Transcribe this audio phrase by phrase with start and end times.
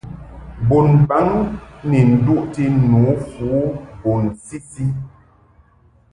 [0.67, 1.27] Bunbaŋ
[1.89, 3.49] ni nduʼti nǔfu
[4.01, 4.85] bun sisi.